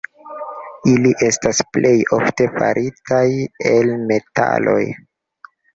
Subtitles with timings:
[0.91, 3.23] Ili estas plej ofte faritaj
[3.77, 4.79] el metalo.